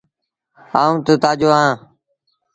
آئوٚݩ 0.81 1.19
تآجو 1.21 1.49
اهآݩ۔ 1.55 1.75